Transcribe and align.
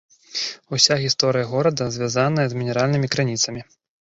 Уся 0.77 0.95
гісторыя 1.03 1.49
горада 1.51 1.91
звязаная 1.99 2.47
з 2.55 2.63
мінеральнымі 2.63 3.07
крыніцамі. 3.15 3.61